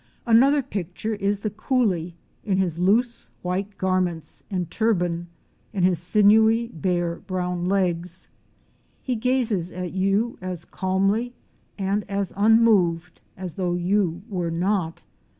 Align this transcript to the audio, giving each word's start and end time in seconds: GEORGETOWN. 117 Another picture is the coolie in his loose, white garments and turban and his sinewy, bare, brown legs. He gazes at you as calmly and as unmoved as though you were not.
GEORGETOWN. 0.25 0.41
117 0.41 0.47
Another 0.49 0.67
picture 0.67 1.13
is 1.13 1.39
the 1.41 1.49
coolie 1.51 2.13
in 2.43 2.57
his 2.57 2.79
loose, 2.79 3.27
white 3.43 3.77
garments 3.77 4.43
and 4.49 4.71
turban 4.71 5.27
and 5.75 5.85
his 5.85 5.99
sinewy, 5.99 6.69
bare, 6.69 7.17
brown 7.17 7.65
legs. 7.69 8.27
He 9.03 9.15
gazes 9.15 9.71
at 9.71 9.91
you 9.93 10.39
as 10.41 10.65
calmly 10.65 11.33
and 11.77 12.03
as 12.09 12.33
unmoved 12.35 13.21
as 13.37 13.53
though 13.53 13.75
you 13.75 14.23
were 14.27 14.49
not. 14.49 15.03